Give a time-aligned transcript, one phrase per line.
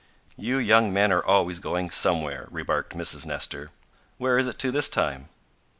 [0.35, 3.27] "You young men are always going somewhere," remarked Mrs.
[3.27, 3.69] Nestor.
[4.17, 5.29] "Where is it to this time?"